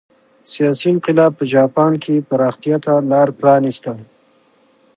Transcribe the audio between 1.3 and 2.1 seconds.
په جاپان